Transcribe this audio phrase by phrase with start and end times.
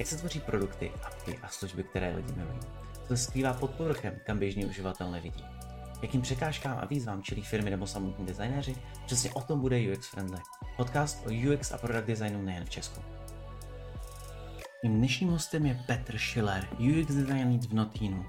[0.00, 2.58] jak se tvoří produkty, apky a služby, které lidi milují.
[3.08, 5.44] Co se skrývá pod povrchem, kam běžný uživatel nevidí.
[6.02, 8.76] Jakým překážkám a výzvám čelí firmy nebo samotní designéři,
[9.06, 10.38] přesně o tom bude UX Friendly.
[10.76, 13.00] Podcast o UX a product designu nejen v Česku.
[14.82, 18.26] Mým dnešním hostem je Petr Schiller, UX design lead v Notínu.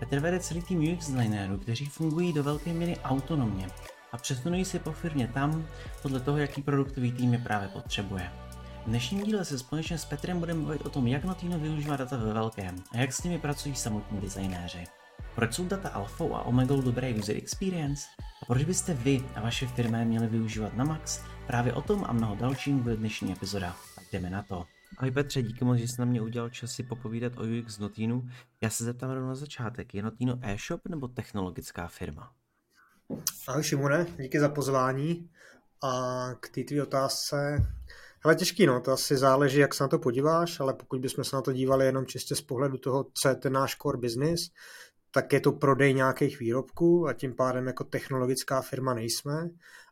[0.00, 3.68] Petr vede celý tým UX designérů, kteří fungují do velké míry autonomně
[4.12, 5.66] a přesunují si po firmě tam,
[6.02, 8.43] podle toho, jaký produktový tým je právě potřebuje.
[8.84, 12.16] V dnešním díle se společně s Petrem budeme mluvit o tom, jak Notino využívá data
[12.16, 14.84] ve velkém a jak s nimi pracují samotní designéři.
[15.34, 18.06] Proč jsou data alfou a omegou dobré user experience?
[18.42, 21.22] A proč byste vy a vaše firmy měli využívat na max?
[21.46, 23.76] Právě o tom a mnoho dalším bude dnešní epizoda.
[23.94, 24.64] Tak jdeme na to.
[24.98, 28.28] Ahoj Petře, díky moc, že jsi na mě udělal čas si popovídat o UX Notínu.
[28.60, 29.94] Já se zeptám rovnou na začátek.
[29.94, 32.32] Je Notino e-shop nebo technologická firma?
[33.48, 35.30] Ahoj Šimone, díky za pozvání.
[35.82, 37.66] A k té tvý otázce,
[38.24, 41.36] ale těžký, no, to asi záleží, jak se na to podíváš, ale pokud bychom se
[41.36, 44.50] na to dívali jenom čistě z pohledu toho, co je ten náš core business,
[45.10, 49.48] tak je to prodej nějakých výrobků a tím pádem jako technologická firma nejsme,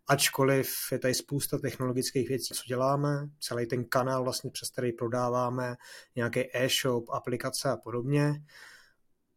[0.09, 5.75] ačkoliv je tady spousta technologických věcí, co děláme, celý ten kanál vlastně přes který prodáváme,
[6.17, 8.33] nějaký e-shop, aplikace a podobně,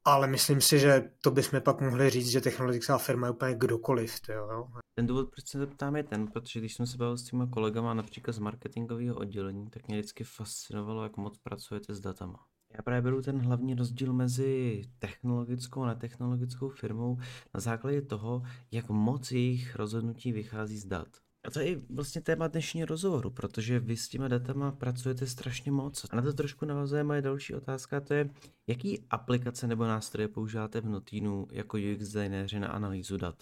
[0.05, 4.19] ale myslím si, že to bychom pak mohli říct, že technologická firma je úplně kdokoliv.
[4.29, 4.67] Jo.
[4.95, 7.93] Ten důvod, proč se zeptám, je ten, protože když jsem se bavil s těma kolegama
[7.93, 12.45] například z marketingového oddělení, tak mě vždycky fascinovalo, jak moc pracujete s datama.
[12.73, 17.17] Já právě beru ten hlavní rozdíl mezi technologickou a netechnologickou firmou
[17.53, 21.07] na základě toho, jak moc jejich rozhodnutí vychází z dat.
[21.45, 26.05] A to je vlastně téma dnešního rozhovoru, protože vy s těma datama pracujete strašně moc.
[26.09, 28.29] A na to trošku navazuje moje další otázka, to je,
[28.67, 33.35] jaký aplikace nebo nástroje používáte v Notínu jako UX designéři na analýzu dat?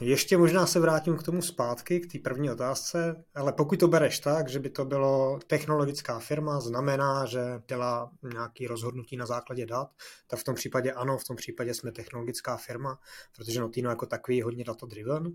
[0.00, 4.20] Ještě možná se vrátím k tomu zpátky, k té první otázce, ale pokud to bereš
[4.20, 9.90] tak, že by to bylo technologická firma, znamená, že dělá nějaké rozhodnutí na základě dat,
[10.26, 12.98] tak v tom případě ano, v tom případě jsme technologická firma,
[13.36, 15.32] protože Notino jako takový je hodně data-driven.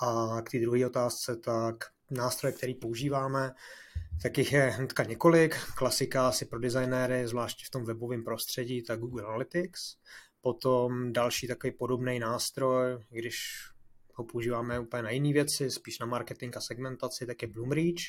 [0.00, 1.76] A k té druhé otázce, tak
[2.10, 3.54] nástroje, které používáme,
[4.22, 5.56] tak jich je hnedka několik.
[5.74, 9.96] Klasika asi pro designéry, zvláště v tom webovém prostředí, tak Google Analytics.
[10.40, 13.68] Potom další takový podobný nástroj, když
[14.14, 18.04] ho používáme úplně na jiné věci, spíš na marketing a segmentaci, tak je Bloomreach.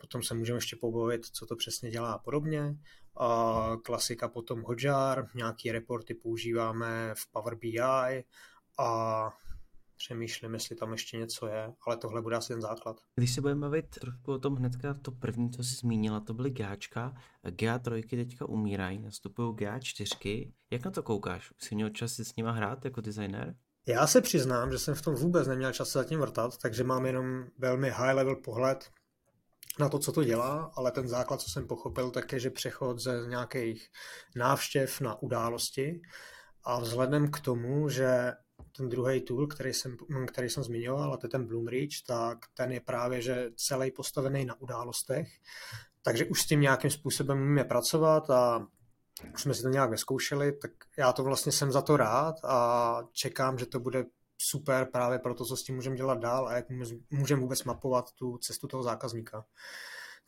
[0.00, 2.74] Potom se můžeme ještě pobavit, co to přesně dělá a podobně.
[3.16, 7.80] A klasika potom Hotjar, nějaké reporty používáme v Power BI
[8.78, 9.30] a
[9.98, 12.96] přemýšlím, jestli tam ještě něco je, ale tohle bude asi ten základ.
[13.14, 16.50] Když se budeme bavit trošku o tom hnedka, to první, co jsi zmínila, to byly
[16.50, 17.14] GAčka.
[17.44, 20.52] GA3 teďka umírají, nastupují GA4.
[20.70, 21.52] Jak na to koukáš?
[21.58, 23.56] Jsi měl čas si s nima hrát jako designer?
[23.86, 27.06] Já se přiznám, že jsem v tom vůbec neměl čas se zatím vrtat, takže mám
[27.06, 28.90] jenom velmi high level pohled
[29.78, 32.98] na to, co to dělá, ale ten základ, co jsem pochopil, tak je, že přechod
[32.98, 33.88] ze nějakých
[34.36, 36.00] návštěv na události
[36.64, 38.32] a vzhledem k tomu, že
[38.78, 39.96] ten druhý tool, který jsem,
[40.26, 44.44] který jsem zmiňoval, a to je ten Bloomreach, tak ten je právě, že celý postavený
[44.44, 45.28] na událostech,
[46.02, 48.66] takže už s tím nějakým způsobem můžeme pracovat a
[49.34, 53.02] už jsme si to nějak vyzkoušeli, tak já to vlastně jsem za to rád a
[53.12, 54.04] čekám, že to bude
[54.38, 56.66] super právě pro to, co s tím můžeme dělat dál a jak
[57.10, 59.44] můžeme vůbec mapovat tu cestu toho zákazníka.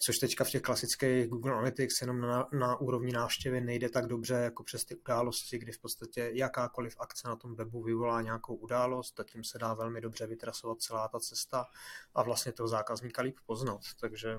[0.02, 4.34] Což teďka v těch klasických Google Analytics jenom na, na úrovni návštěvy nejde tak dobře
[4.34, 9.20] jako přes ty události, kdy v podstatě jakákoliv akce na tom webu vyvolá nějakou událost
[9.20, 11.66] a tím se dá velmi dobře vytrasovat celá ta cesta
[12.14, 13.80] a vlastně toho zákazníka líp poznat.
[14.00, 14.38] Takže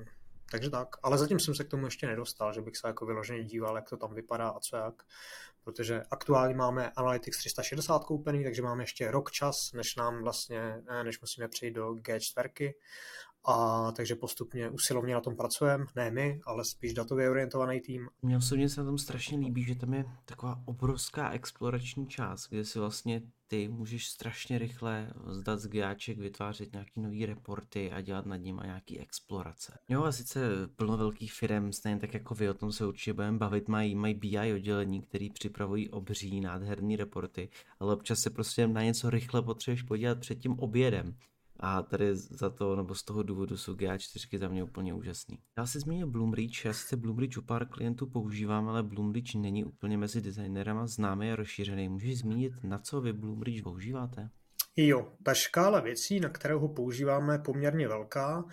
[0.52, 3.44] takže tak, ale zatím jsem se k tomu ještě nedostal, že bych se jako vyloženě
[3.44, 5.04] díval, jak to tam vypadá a co jak,
[5.64, 11.22] protože aktuálně máme Analytics 360 koupený, takže máme ještě rok čas, než nám vlastně, než
[11.22, 12.74] musíme přejít do G4
[13.46, 18.09] a takže postupně usilovně na tom pracujeme, ne my, ale spíš datově orientovaný tým.
[18.22, 22.66] Mně osobně se na tom strašně líbí, že tam je taková obrovská explorační část, kde
[22.66, 28.25] si vlastně ty můžeš strašně rychle zdat z GAček, vytvářet nějaký nový reporty a dělat
[28.25, 29.78] nad ním a nějaký explorace.
[29.90, 30.40] Jo a sice
[30.75, 34.13] plno velkých firm, stejně tak jako vy, o tom se určitě budeme bavit, mají, mají
[34.13, 37.50] BI oddělení, který připravují obří, nádherný reporty,
[37.80, 41.16] ale občas se prostě na něco rychle potřebuješ podívat před tím obědem.
[41.62, 45.40] A tady za to, nebo z toho důvodu jsou GA4 za mě úplně úžasný.
[45.58, 49.98] Já si zmínil Bloomreach, já sice Bloomreach u pár klientů používám, ale Bloomreach není úplně
[49.98, 51.90] mezi designerama známý a rozšířený.
[51.90, 54.30] Můžeš zmínit, na co vy Bloomreach používáte?
[54.75, 58.46] Jo, ta škála věcí, na kterou ho používáme, je poměrně velká.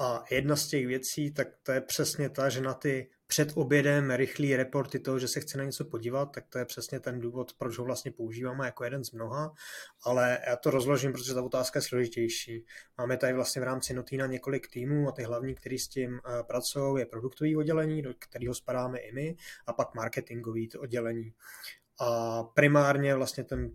[0.00, 4.10] A jedna z těch věcí, tak to je přesně ta, že na ty před obědem
[4.10, 7.52] rychlý reporty toho, že se chce na něco podívat, tak to je přesně ten důvod,
[7.58, 9.54] proč ho vlastně používáme jako jeden z mnoha,
[10.02, 12.64] ale já to rozložím, protože ta otázka je složitější.
[12.98, 16.42] Máme tady vlastně v rámci Notina několik týmů a ty hlavní, který s tím eh,
[16.42, 19.36] pracují, je produktový oddělení, do kterého spadáme i my,
[19.66, 21.34] a pak marketingový oddělení.
[22.00, 23.70] A primárně vlastně ten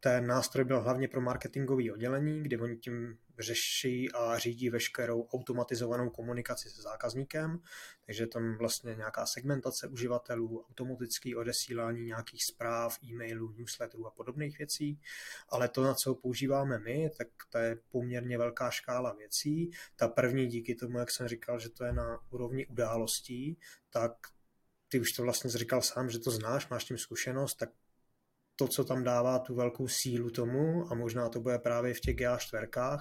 [0.00, 6.10] ten nástroj byl hlavně pro marketingové oddělení, kde oni tím řeší a řídí veškerou automatizovanou
[6.10, 7.58] komunikaci se zákazníkem,
[8.06, 15.00] takže tam vlastně nějaká segmentace uživatelů, automatické odesílání nějakých zpráv, e-mailů, newsletterů a podobných věcí,
[15.48, 19.70] ale to, na co používáme my, tak to je poměrně velká škála věcí.
[19.96, 23.58] Ta první díky tomu, jak jsem říkal, že to je na úrovni událostí,
[23.90, 24.12] tak
[24.88, 27.70] ty už to vlastně říkal sám, že to znáš, máš tím zkušenost, tak
[28.58, 32.16] to, co tam dává tu velkou sílu tomu, a možná to bude právě v těch
[32.16, 32.98] GA4,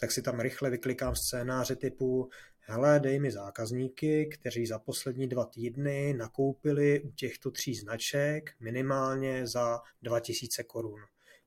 [0.00, 2.28] tak si tam rychle vyklikám scénáře typu
[2.60, 9.46] hele, dej mi zákazníky, kteří za poslední dva týdny nakoupili u těchto tří značek minimálně
[9.46, 11.00] za 2000 korun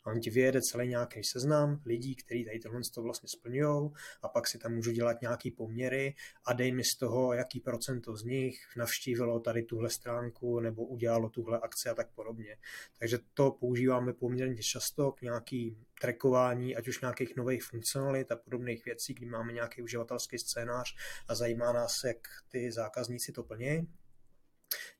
[0.04, 3.90] a on ti vyjede celý nějaký seznam lidí, kteří tady tohle to vlastně splňují
[4.22, 6.16] a pak si tam můžu dělat nějaký poměry
[6.46, 11.30] a dej mi z toho, jaký procento z nich navštívilo tady tuhle stránku nebo udělalo
[11.30, 12.58] tuhle akci a tak podobně.
[13.00, 18.86] Takže to používáme poměrně často k nějaký trackování, ať už nějakých nových funkcionalit a podobných
[18.86, 20.96] věcí, kdy máme nějaký uživatelský scénář
[21.28, 22.18] a zajímá nás, jak
[22.52, 23.88] ty zákazníci to plní.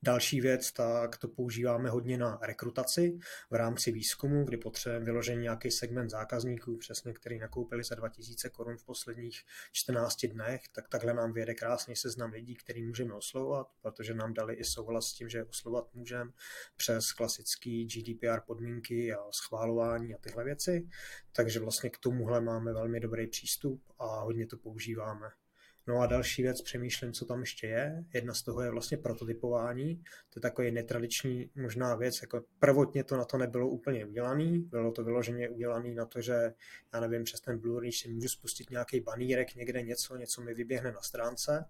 [0.02, 3.18] Další věc, tak to používáme hodně na rekrutaci
[3.50, 8.76] v rámci výzkumu, kdy potřebujeme vyložen nějaký segment zákazníků, přesně který nakoupili za 2000 korun
[8.76, 9.40] v posledních
[9.72, 14.54] 14 dnech, tak takhle nám vyjede krásný seznam lidí, který můžeme oslovovat, protože nám dali
[14.54, 16.30] i souhlas s tím, že oslovat můžeme
[16.76, 20.88] přes klasický GDPR podmínky a schválování a tyhle věci.
[21.32, 25.41] Takže vlastně k tomuhle máme velmi dobrý přístup a hodně to používáme.
[25.86, 28.04] No a další věc, přemýšlím, co tam ještě je.
[28.12, 29.96] Jedna z toho je vlastně prototypování.
[30.30, 34.58] To je takový netradiční možná věc, jako prvotně to na to nebylo úplně udělaný.
[34.58, 36.54] Bylo to vyloženě udělané na to, že
[36.94, 40.92] já nevím, přes ten Blu-ray si můžu spustit nějaký banírek, někde něco, něco mi vyběhne
[40.92, 41.64] na stránce,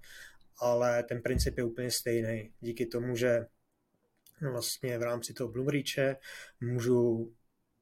[0.59, 2.53] ale ten princip je úplně stejný.
[2.61, 3.47] Díky tomu, že
[4.50, 6.17] vlastně v rámci toho Blu-ray
[6.61, 7.32] můžu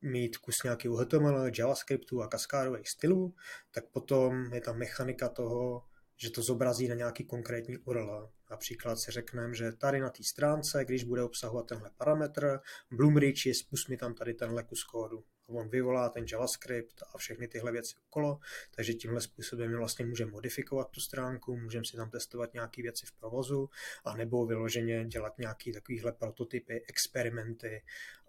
[0.03, 3.35] mít kus nějakého HTML, JavaScriptu a kaskádových stylů,
[3.71, 5.83] tak potom je ta mechanika toho,
[6.23, 8.31] že to zobrazí na nějaký konkrétní URL.
[8.51, 13.55] Například si řekneme, že tady na té stránce, když bude obsahovat tenhle parametr, Bloomreach je
[13.55, 15.25] spust mi tam tady tenhle kus kódu.
[15.47, 18.39] On vyvolá ten JavaScript a všechny tyhle věci okolo,
[18.71, 23.13] takže tímhle způsobem vlastně můžeme modifikovat tu stránku, můžeme si tam testovat nějaké věci v
[23.13, 23.71] provozu,
[24.05, 27.83] a nebo vyloženě dělat nějaké takovéhle prototypy, experimenty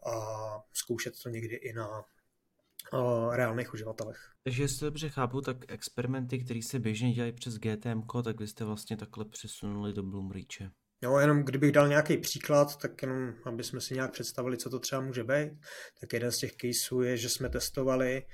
[0.06, 0.14] a
[0.74, 2.06] zkoušet to někdy i na
[2.94, 4.18] o reálných uživatelech.
[4.44, 8.66] Takže jestli dobře chápu, tak experimenty, které se běžně dělají přes GTM, tak vy jste
[8.66, 10.72] vlastně takhle přesunuli do Bloomreache.
[11.04, 14.80] Jo, jenom kdybych dal nějaký příklad, tak jenom, aby jsme si nějak představili, co to
[14.80, 15.52] třeba může být,
[16.02, 18.26] tak jeden z těch caseů je, že jsme testovali,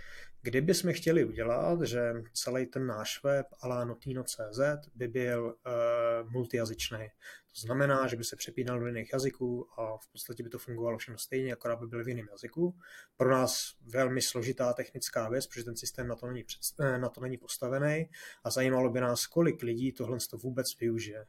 [0.47, 4.59] kdyby jsme chtěli udělat, že celý ten náš web ala notino.cz
[4.95, 7.07] by byl uh, multijazyčný.
[7.53, 10.97] To znamená, že by se přepínal do jiných jazyků a v podstatě by to fungovalo
[10.97, 12.75] všechno stejně, akorát by byl v jiném jazyku.
[13.17, 17.09] Pro nás velmi složitá technická věc, protože ten systém na to není, před, eh, na
[17.09, 18.09] to není postavený
[18.43, 21.25] a zajímalo by nás, kolik lidí tohle to vůbec využije.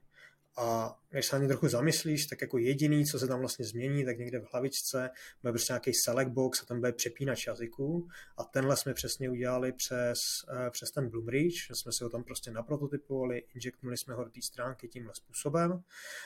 [0.57, 4.19] A když se ani trochu zamyslíš, tak jako jediný, co se tam vlastně změní, tak
[4.19, 5.11] někde v hlavičce
[5.43, 8.09] bude prostě nějaký select box a tam bude přepínač jazyků.
[8.37, 10.19] A tenhle jsme přesně udělali přes,
[10.67, 14.43] eh, přes ten Bloomreach, jsme si ho tam prostě naprototypovali, injektnuli jsme ho do té
[14.43, 15.83] stránky tímhle způsobem.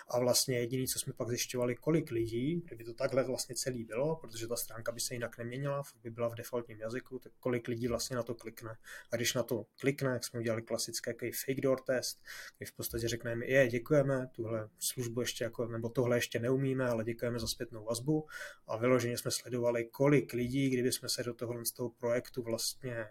[0.08, 4.16] A vlastně jediný, co jsme pak zjišťovali, kolik lidí, kdyby to takhle vlastně celý bylo,
[4.16, 7.88] protože ta stránka by se jinak neměnila, by byla v defaultním jazyku, tak kolik lidí
[7.88, 8.76] vlastně na to klikne.
[9.12, 12.22] A když na to klikne, jak jsme udělali klasický fake door test,
[12.58, 17.04] kdy v podstatě řekneme, je, děkujeme, tuhle službu ještě jako, nebo tohle ještě neumíme, ale
[17.04, 18.26] děkujeme za zpětnou vazbu
[18.66, 23.06] a vyloženě jsme sledovali, kolik lidí, kdyby jsme se do tohle z toho projektu vlastně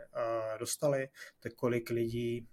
[0.60, 2.48] dostali, tak kolik lidí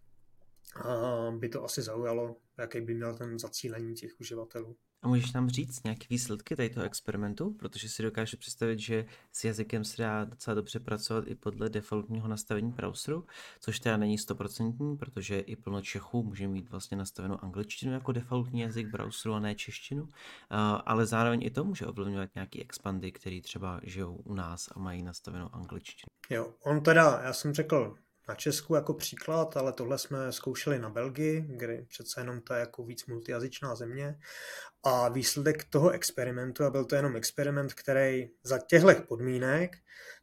[1.38, 4.76] by to asi zaujalo, jaký by měl ten zacílení těch uživatelů.
[5.02, 7.50] A můžeš nám říct nějaké výsledky tady toho experimentu?
[7.50, 12.28] Protože si dokážu představit, že s jazykem se dá docela dobře pracovat i podle defaultního
[12.28, 13.26] nastavení browseru,
[13.60, 18.60] což teda není stoprocentní, protože i plno Čechů může mít vlastně nastavenou angličtinu jako defaultní
[18.60, 20.08] jazyk browseru a ne češtinu,
[20.86, 25.02] ale zároveň i to může ovlivňovat nějaký expandy, který třeba žijou u nás a mají
[25.02, 26.08] nastavenou angličtinu.
[26.30, 27.96] Jo, on teda, já jsem řekl,
[28.28, 32.60] na Česku jako příklad, ale tohle jsme zkoušeli na Belgii, kde přece jenom to je
[32.60, 34.18] jako víc multijazyčná země.
[34.82, 39.76] A výsledek toho experimentu, a byl to jenom experiment, který za těchto podmínek,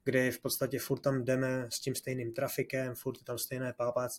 [0.03, 3.73] kdy v podstatě furt tam jdeme s tím stejným trafikem, furt je tam stejné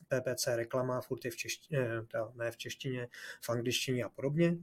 [0.08, 1.88] PPC reklama, furt je v češtině,
[2.34, 3.08] ne v češtině,
[3.42, 4.56] v angličtině a podobně,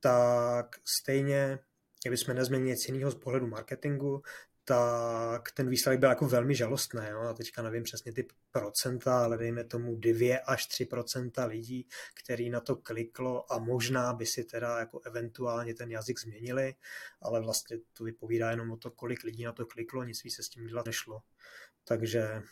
[0.00, 1.58] tak stejně,
[2.02, 4.22] kdybychom nezměnili nic jiného z pohledu marketingu,
[4.64, 7.00] tak ten výsledek byl jako velmi žalostný.
[7.10, 7.20] Jo?
[7.20, 12.50] A teďka nevím přesně ty procenta, ale dejme tomu 2 až 3 procenta lidí, který
[12.50, 16.74] na to kliklo a možná by si teda jako eventuálně ten jazyk změnili,
[17.22, 20.42] ale vlastně to vypovídá jenom o to, kolik lidí na to kliklo, nic víc se
[20.42, 21.22] s tím dělat nešlo.
[21.84, 22.42] Takže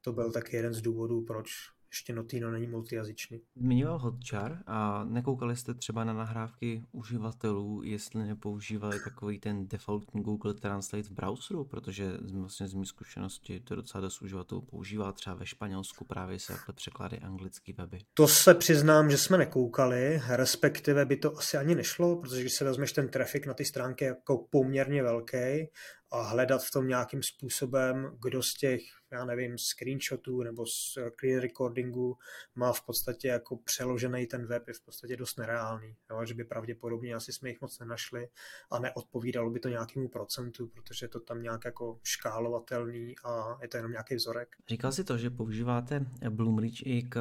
[0.00, 3.40] to byl taky jeden z důvodů, proč ještě Notino není multijazyčný.
[3.56, 10.54] Zmiňoval Hotjar a nekoukali jste třeba na nahrávky uživatelů, jestli nepoužívali takový ten defaultní Google
[10.54, 15.46] Translate v browseru, protože vlastně z mé zkušenosti to docela dost uživatelů používá, třeba ve
[15.46, 17.98] Španělsku právě se takhle překlady anglický weby.
[18.14, 22.64] To se přiznám, že jsme nekoukali, respektive by to asi ani nešlo, protože když se
[22.64, 25.68] vezmeš ten trafik na ty stránky jako poměrně velký
[26.10, 28.80] a hledat v tom nějakým způsobem, kdo z těch,
[29.12, 32.16] já nevím, screenshotů nebo z clear recordingu
[32.54, 36.24] má v podstatě jako přeložený ten web je v podstatě dost nereálný, jo?
[36.24, 38.28] že by pravděpodobně asi jsme jich moc nenašli
[38.70, 43.68] a neodpovídalo by to nějakému procentu, protože je to tam nějak jako škálovatelný a je
[43.68, 44.56] to jenom nějaký vzorek.
[44.68, 47.16] Říkal si to, že používáte Bloomreach i k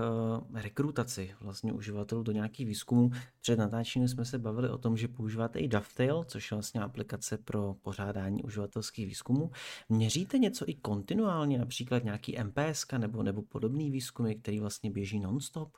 [0.55, 3.11] eh, rekrutaci vlastně uživatelů do nějakých výzkumů.
[3.41, 7.37] Před natáčením jsme se bavili o tom, že používáte i Dovetail, což je vlastně aplikace
[7.37, 9.51] pro pořádání uživatelů badatelských výzkumů.
[9.89, 15.69] Měříte něco i kontinuálně, například nějaký MPS nebo, nebo podobný výzkumy, který vlastně běží non-stop?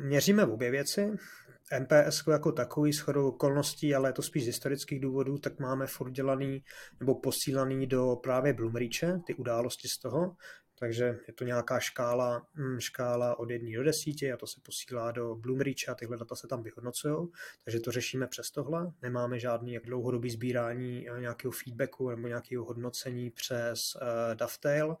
[0.00, 1.10] Měříme v obě věci.
[1.80, 6.10] MPS jako takový shodou okolností, ale je to spíš z historických důvodů, tak máme furt
[6.10, 6.62] dělaný
[7.00, 10.36] nebo posílaný do právě Bloomreache, ty události z toho,
[10.78, 15.10] takže je to nějaká škála, hm, škála od 1 do 10 a to se posílá
[15.10, 17.28] do Bloomreach a tyhle data se tam vyhodnocují.
[17.64, 18.92] Takže to řešíme přes tohle.
[19.02, 24.96] Nemáme žádný jak dlouhodobý sbírání eh, nějakého feedbacku nebo nějakého hodnocení přes uh, Dovetail.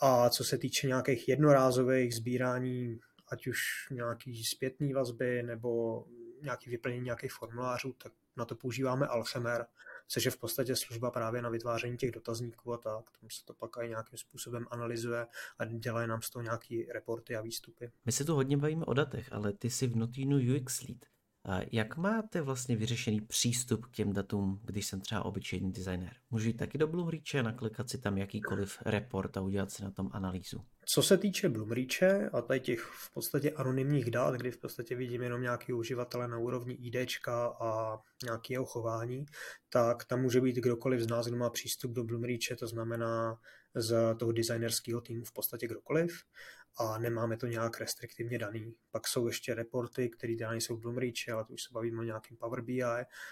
[0.00, 3.58] A co se týče nějakých jednorázových sbírání, ať už
[3.90, 6.04] nějaký zpětný vazby nebo
[6.42, 9.66] nějaký vyplnění nějakých formulářů, tak na to používáme Alchemer,
[10.12, 13.10] což je v podstatě služba právě na vytváření těch dotazníků a tak.
[13.20, 15.26] Tam se to pak i nějakým způsobem analyzuje
[15.58, 17.92] a dělají nám z toho nějaký reporty a výstupy.
[18.04, 20.98] My se tu hodně bavíme o datech, ale ty jsi v Notinu UX Lead.
[21.44, 26.16] A jak máte vlastně vyřešený přístup k těm datům, když jsem třeba obyčejný designer?
[26.30, 30.10] Můžu jít taky do Bloomreache, naklikat si tam jakýkoliv report a udělat si na tom
[30.12, 30.64] analýzu?
[30.84, 35.22] Co se týče Bloomreache a tady těch v podstatě anonymních dat, kdy v podstatě vidím
[35.22, 36.96] jenom nějaký uživatele na úrovni ID
[37.60, 39.26] a nějakého chování,
[39.68, 43.38] tak tam může být kdokoliv z nás, kdo má přístup do Bloomreache, to znamená
[43.74, 46.22] z toho designerského týmu v podstatě kdokoliv
[46.76, 48.74] a nemáme to nějak restriktivně daný.
[48.90, 52.04] Pak jsou ještě reporty, které teda nejsou v Bloomreach, ale to už se bavíme o
[52.04, 52.82] nějakým Power BI,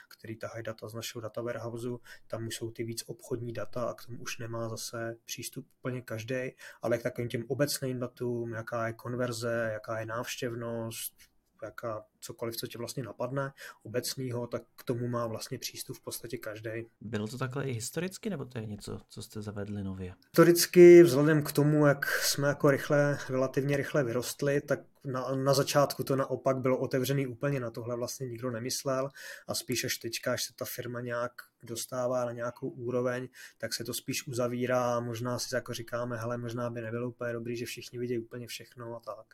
[0.09, 3.94] který tahají data z našeho data warehouseu, tam už jsou ty víc obchodní data a
[3.94, 6.50] k tomu už nemá zase přístup úplně každý,
[6.82, 11.30] ale k takovým těm obecným datům, jaká je konverze, jaká je návštěvnost,
[11.62, 13.52] jaká, cokoliv, co tě vlastně napadne
[13.83, 16.71] obecného, tak k tomu má vlastně přístup v podstatě každý.
[17.00, 20.14] Bylo to takhle i historicky, nebo to je něco, co jste zavedli nově?
[20.25, 26.05] Historicky, vzhledem k tomu, jak jsme jako rychle, relativně rychle vyrostli, tak na, na začátku
[26.05, 29.09] to naopak bylo otevřený úplně, na tohle vlastně nikdo nemyslel
[29.49, 33.85] a spíš až teďka, až se ta firma nějak dostává na nějakou úroveň, tak se
[33.85, 37.67] to spíš uzavírá a možná si jako říkáme, hele, možná by nebylo úplně dobrý, že
[37.67, 39.26] všichni vidí úplně všechno a tak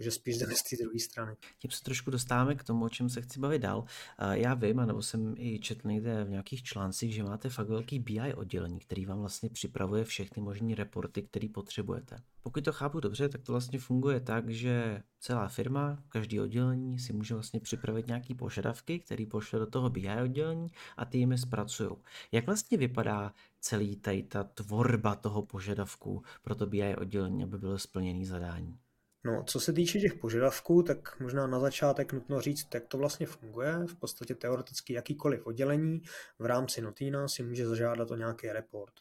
[0.00, 1.36] takže spíš jdeme z té druhé strany.
[1.58, 3.84] Tím se trošku dostáváme k tomu, o čem se chci bavit dál.
[4.30, 8.34] Já vím, nebo jsem i četl někde v nějakých článcích, že máte fakt velký BI
[8.34, 12.16] oddělení, který vám vlastně připravuje všechny možné reporty, které potřebujete.
[12.42, 17.12] Pokud to chápu dobře, tak to vlastně funguje tak, že celá firma, každý oddělení si
[17.12, 21.90] může vlastně připravit nějaký požadavky, který pošle do toho BI oddělení a ty jim zpracují.
[22.32, 27.78] Jak vlastně vypadá celý tady ta tvorba toho požadavku pro to BI oddělení, aby bylo
[27.78, 28.78] splněné zadání?
[29.24, 33.26] No, co se týče těch požadavků, tak možná na začátek nutno říct, jak to vlastně
[33.26, 33.74] funguje.
[33.86, 36.02] V podstatě teoreticky jakýkoliv oddělení
[36.38, 38.92] v rámci Notina si může zažádat o nějaký report.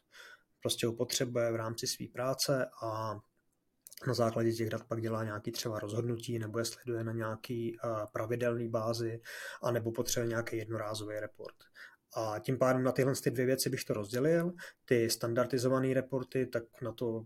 [0.62, 3.20] Prostě ho potřebuje v rámci své práce a
[4.08, 7.78] na základě těch dat pak dělá nějaký třeba rozhodnutí, nebo je sleduje na nějaký
[8.14, 9.22] pravidelný bázi,
[9.64, 11.56] anebo potřebuje nějaký jednorázový report.
[12.16, 14.54] A tím pádem na tyhle ty dvě věci bych to rozdělil.
[14.86, 17.26] Ty standardizované reporty, tak na to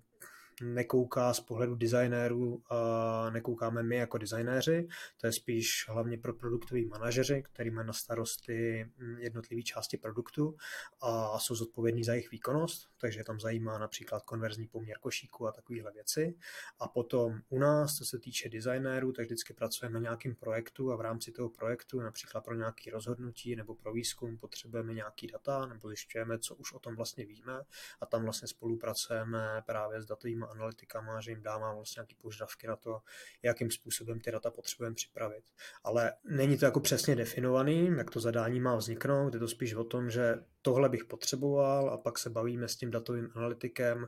[0.62, 4.88] nekouká z pohledu designérů a nekoukáme my jako designéři,
[5.22, 10.56] to je spíš hlavně pro produktoví manažeři, který mají na starosti mm, jednotlivé části produktu
[11.02, 15.92] a jsou zodpovědní za jejich výkonnost, takže tam zajímá například konverzní poměr košíku a takovéhle
[15.92, 16.36] věci.
[16.80, 20.96] A potom u nás, co se týče designérů, tak vždycky pracujeme na nějakém projektu a
[20.96, 25.88] v rámci toho projektu, například pro nějaké rozhodnutí nebo pro výzkum, potřebujeme nějaký data nebo
[25.88, 27.62] zjišťujeme, co už o tom vlastně víme.
[28.02, 32.68] A tam vlastně spolupracujeme právě s datovými datovými analytikama, že jim dávám vlastně nějaké požadavky
[32.68, 33.00] na to,
[33.44, 35.44] jakým způsobem ty data potřebujeme připravit.
[35.84, 39.84] Ale není to jako přesně definovaný, jak to zadání má vzniknout, je to spíš o
[39.84, 44.08] tom, že tohle bych potřeboval a pak se bavíme s tím datovým analytikem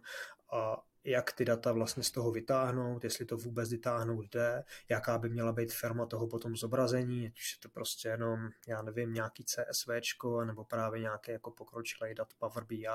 [0.51, 5.29] a jak ty data vlastně z toho vytáhnout, jestli to vůbec vytáhnout jde, jaká by
[5.29, 9.43] měla být firma toho potom zobrazení, ať už je to prostě jenom, já nevím, nějaký
[9.43, 9.89] CSV,
[10.45, 12.88] nebo právě nějaké jako pokročilé dat Power BI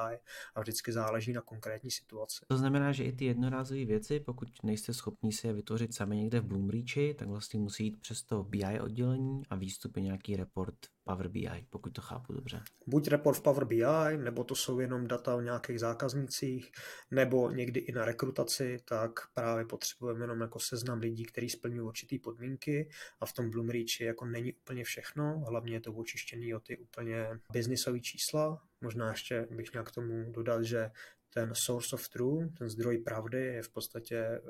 [0.54, 2.44] a vždycky záleží na konkrétní situaci.
[2.48, 6.40] To znamená, že i ty jednorázové věci, pokud nejste schopni si je vytvořit sami někde
[6.40, 10.76] v Bloomreachi, tak vlastně musí jít přes to BI oddělení a výstupy nějaký report
[11.10, 12.62] Power BI, pokud to chápu dobře.
[12.86, 16.72] Buď report v Power BI, nebo to jsou jenom data o nějakých zákaznících,
[17.10, 22.16] nebo někdy i na rekrutaci, tak právě potřebujeme jenom jako seznam lidí, kteří splňují určité
[22.22, 22.88] podmínky
[23.20, 27.26] a v tom Bloomreachi jako není úplně všechno, hlavně je to očištěný o ty úplně
[27.52, 30.90] biznisové čísla, Možná ještě bych měl k tomu dodat, že
[31.34, 34.40] ten source of truth, ten zdroj pravdy je v podstatě e,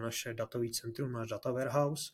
[0.00, 2.12] naše datový centrum, náš data warehouse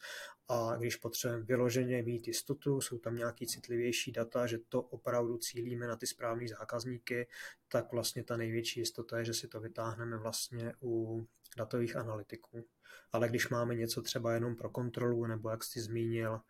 [0.49, 5.87] a když potřebujeme vyloženě mít jistotu, jsou tam nějaký citlivější data, že to opravdu cílíme
[5.87, 7.26] na ty správné zákazníky,
[7.69, 11.26] tak vlastně ta největší jistota je, že si to vytáhneme vlastně u
[11.57, 12.66] datových analytiků.
[13.13, 16.41] Ale když máme něco třeba jenom pro kontrolu, nebo jak jsi zmínil,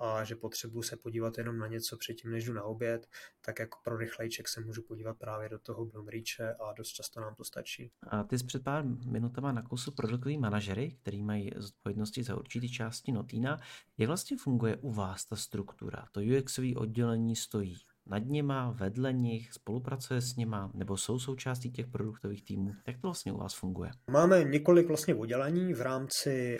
[0.00, 3.06] a že potřebuji se podívat jenom na něco předtím, než jdu na oběd,
[3.40, 7.34] tak jako pro rychlejček se můžu podívat právě do toho Bloomreache a dost často nám
[7.34, 7.92] to stačí.
[8.02, 12.72] A ty jsi před pár minutama na kousu produktový manažery, který mají zodpovědnosti za určitý
[12.72, 13.60] části Notína.
[13.98, 16.06] Jak vlastně funguje u vás ta struktura?
[16.12, 17.76] To UXové oddělení stojí
[18.06, 22.72] nad nima, vedle nich, spolupracuje s nima, nebo jsou součástí těch produktových týmů?
[22.86, 23.90] Jak to vlastně u vás funguje?
[24.10, 26.58] Máme několik vlastně oddělení v rámci,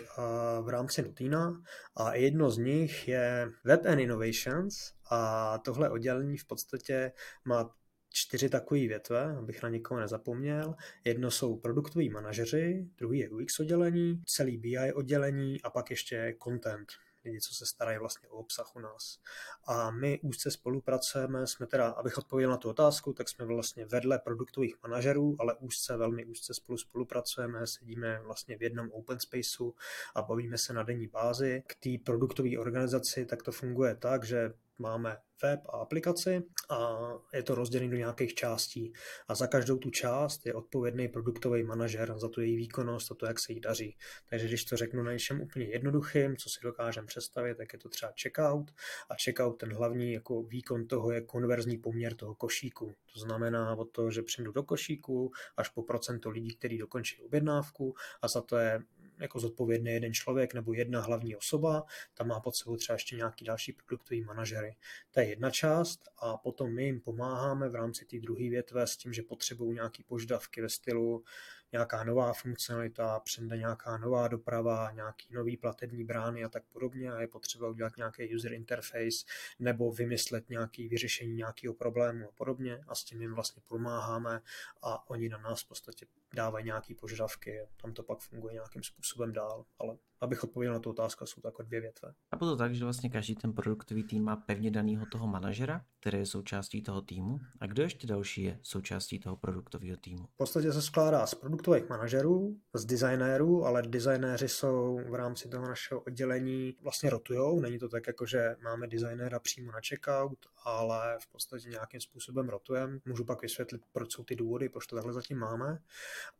[0.61, 1.61] v rámci Nutina
[1.95, 4.73] a jedno z nich je Web and Innovations
[5.11, 7.11] a tohle oddělení v podstatě
[7.45, 7.69] má
[8.13, 10.75] čtyři takové větve, abych na někoho nezapomněl.
[11.05, 16.87] Jedno jsou produktoví manažeři, druhý je UX oddělení, celý BI oddělení a pak ještě content
[17.25, 19.19] lidi, co se starají vlastně o obsah u nás.
[19.67, 24.19] A my úzce spolupracujeme, jsme teda, abych odpověděl na tu otázku, tak jsme vlastně vedle
[24.19, 29.73] produktových manažerů, ale úzce, velmi úzce spolu spolupracujeme, sedíme vlastně v jednom open spaceu
[30.15, 31.63] a bavíme se na denní bázi.
[31.67, 36.97] K té produktové organizaci tak to funguje tak, že máme web a aplikaci a
[37.33, 38.93] je to rozdělené do nějakých částí.
[39.27, 43.25] A za každou tu část je odpovědný produktový manažer za tu její výkonnost a to,
[43.25, 43.97] jak se jí daří.
[44.29, 47.89] Takže když to řeknu na něčem úplně jednoduchým, co si dokážeme představit, tak je to
[47.89, 48.71] třeba checkout
[49.09, 52.95] a checkout ten hlavní jako výkon toho je konverzní poměr toho košíku.
[53.13, 57.93] To znamená od toho, že přijdu do košíku až po procento lidí, kteří dokončí objednávku
[58.21, 58.79] a za to je
[59.21, 63.45] jako zodpovědný jeden člověk nebo jedna hlavní osoba, tam má pod sebou třeba ještě nějaký
[63.45, 64.75] další produktový manažery.
[65.11, 68.97] To je jedna část a potom my jim pomáháme v rámci té druhé větve s
[68.97, 71.23] tím, že potřebují nějaké požadavky ve stylu
[71.71, 77.21] nějaká nová funkcionalita, přijde nějaká nová doprava, nějaký nový platební brány a tak podobně a
[77.21, 79.25] je potřeba udělat nějaký user interface
[79.59, 84.41] nebo vymyslet nějaké vyřešení nějakého problému a podobně a s tím jim vlastně pomáháme
[84.81, 89.33] a oni na nás v podstatě dávají nějaké požadavky, tam to pak funguje nějakým způsobem
[89.33, 92.13] dál, ale abych odpověděl na tu otázku, jsou to jako dvě větve.
[92.31, 96.17] A to tak, že vlastně každý ten produktový tým má pevně daného toho manažera, který
[96.17, 97.39] je součástí toho týmu.
[97.59, 100.25] A kdo ještě další je součástí toho produktového týmu?
[100.33, 105.67] V podstatě se skládá z produktových manažerů, z designérů, ale designéři jsou v rámci toho
[105.67, 107.59] našeho oddělení vlastně rotujou.
[107.59, 112.49] Není to tak, jako že máme designéra přímo na checkout, ale v podstatě nějakým způsobem
[112.49, 112.99] rotujeme.
[113.05, 115.79] Můžu pak vysvětlit, proč jsou ty důvody, proč to takhle zatím máme.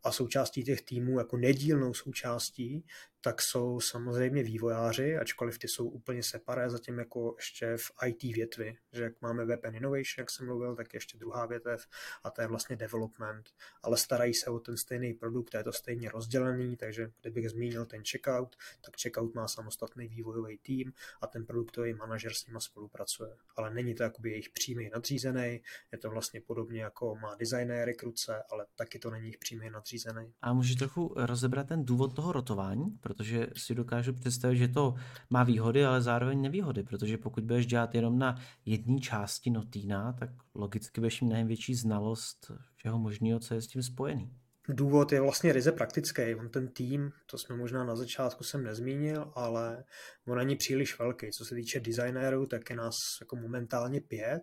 [0.04, 2.84] A součástí těch týmů, jako nedílnou součástí,
[3.24, 8.76] tak jsou samozřejmě vývojáři, ačkoliv ty jsou úplně separé zatím jako ještě v IT větvi,
[8.92, 11.86] že jak máme Web and Innovation, jak jsem mluvil, tak ještě druhá větev
[12.24, 13.50] a to je vlastně development,
[13.82, 18.02] ale starají se o ten stejný produkt, je to stejně rozdělený, takže kdybych zmínil ten
[18.10, 23.74] checkout, tak checkout má samostatný vývojový tým a ten produktový manažer s nima spolupracuje, ale
[23.74, 28.66] není to jakoby jejich přímý nadřízený, je to vlastně podobně jako má designéry kruce, ale
[28.76, 30.32] taky to není jejich přímý nadřízený.
[30.40, 34.94] A můžeš trochu rozebrat ten důvod toho rotování, protože si dokážu představit, že to
[35.30, 40.30] má výhody, ale zároveň nevýhody, protože pokud budeš dělat jenom na jedné části Notína, tak
[40.54, 44.41] logicky budeš mít mnohem větší znalost všeho možného, co je s tím spojený.
[44.68, 46.34] Důvod je vlastně ryze praktický.
[46.34, 49.84] On ten tým, to jsme možná na začátku jsem nezmínil, ale
[50.26, 51.30] on není příliš velký.
[51.30, 54.42] Co se týče designérů, tak je nás jako momentálně pět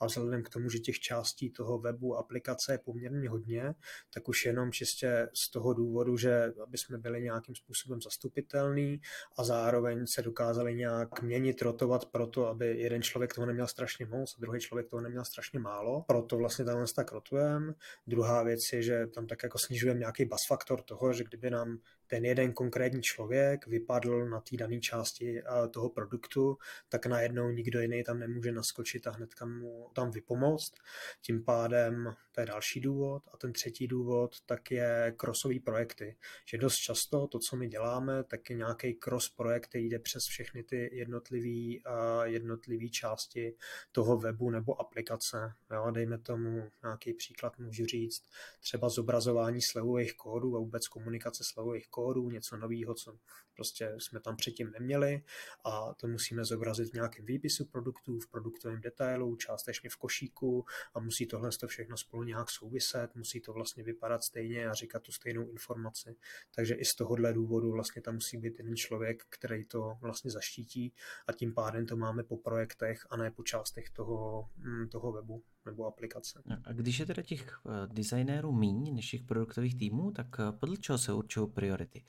[0.00, 3.74] a vzhledem k tomu, že těch částí toho webu aplikace je poměrně hodně,
[4.14, 9.00] tak už jenom čistě z toho důvodu, že aby jsme byli nějakým způsobem zastupitelný
[9.38, 14.34] a zároveň se dokázali nějak měnit, rotovat proto, aby jeden člověk toho neměl strašně moc
[14.38, 16.04] a druhý člověk toho neměl strašně málo.
[16.08, 17.74] Proto vlastně tam tak rotujeme.
[18.06, 21.50] Druhá věc je, že tam tak jak jako snižujeme nějaký bas faktor toho, že kdyby
[21.50, 27.50] nám ten jeden konkrétní člověk vypadl na té dané části eh, toho produktu, tak najednou
[27.50, 30.72] nikdo jiný tam nemůže naskočit a hnedka mu tam vypomoct.
[31.20, 33.22] Tím pádem to je další důvod.
[33.32, 36.16] A ten třetí důvod tak je crossový projekty.
[36.46, 40.24] Že dost často to, co my děláme, tak je nějaký cross projekt, který jde přes
[40.24, 41.80] všechny ty jednotlivé eh,
[42.24, 43.56] jednotlivý části
[43.92, 45.52] toho webu nebo aplikace.
[45.72, 48.24] Jo, dejme tomu nějaký příklad, můžu říct,
[48.60, 53.18] třeba zobrazování slevových kódů a vůbec komunikace slevových kódů, něco nového, co
[53.54, 55.22] prostě jsme tam předtím neměli
[55.64, 61.00] a to musíme zobrazit v nějakém výpisu produktů, v produktovém detailu, částečně v košíku a
[61.00, 65.12] musí tohle to všechno spolu nějak souviset, musí to vlastně vypadat stejně a říkat tu
[65.12, 66.16] stejnou informaci.
[66.54, 70.92] Takže i z tohohle důvodu vlastně tam musí být jeden člověk, který to vlastně zaštítí
[71.26, 75.42] a tím pádem to máme po projektech a ne po částech toho, mm, toho webu
[75.66, 76.42] nebo aplikace.
[76.64, 80.76] A když je teda těch eh, designérů míň než těch produktových týmů, tak eh, podle
[80.76, 82.04] čeho se určují priority?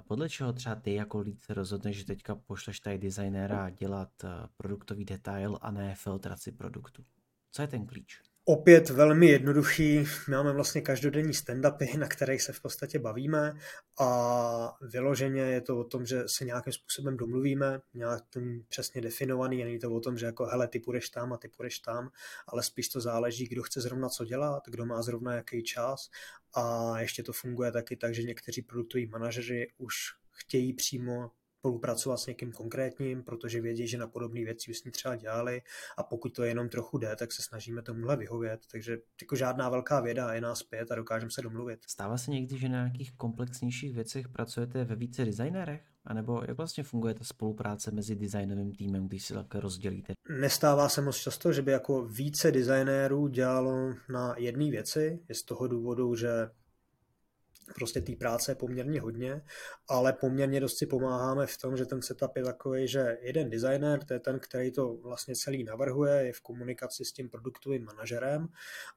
[0.00, 4.28] Podle čeho třeba ty jako líd se rozhodneš, že teďka pošleš tady designéra dělat eh,
[4.56, 7.04] produktový detail a ne filtraci produktu?
[7.50, 8.22] Co je ten klíč?
[8.50, 13.54] Opět velmi jednoduchý, máme vlastně každodenní stand-upy, na kterých se v podstatě bavíme
[14.00, 19.64] a vyloženě je to o tom, že se nějakým způsobem domluvíme, nějak to přesně definovaný,
[19.64, 22.10] není to o tom, že jako hele, ty půjdeš tam a ty půjdeš tam,
[22.48, 26.10] ale spíš to záleží, kdo chce zrovna co dělat, kdo má zrovna jaký čas.
[26.54, 29.94] A ještě to funguje taky tak, že někteří produktoví manažeři už
[30.30, 31.30] chtějí přímo
[31.60, 35.62] spolupracovat s někým konkrétním, protože vědí, že na podobné věci už s ní třeba dělali
[35.98, 38.60] a pokud to jenom trochu jde, tak se snažíme tomuhle vyhovět.
[38.72, 41.80] Takže jako žádná velká věda je nás pět a dokážeme se domluvit.
[41.86, 45.82] Stává se někdy, že na nějakých komplexnějších věcech pracujete ve více designérech?
[46.04, 50.12] A nebo jak vlastně funguje ta spolupráce mezi designovým týmem, když si takhle rozdělíte?
[50.40, 55.20] Nestává se moc často, že by jako více designérů dělalo na jedné věci.
[55.28, 56.28] Je z toho důvodu, že
[57.74, 59.42] prostě té práce je poměrně hodně,
[59.88, 64.04] ale poměrně dost si pomáháme v tom, že ten setup je takový, že jeden designer,
[64.04, 68.48] to je ten, který to vlastně celý navrhuje, je v komunikaci s tím produktovým manažerem